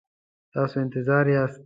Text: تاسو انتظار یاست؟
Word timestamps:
تاسو 0.53 0.75
انتظار 0.85 1.25
یاست؟ 1.27 1.59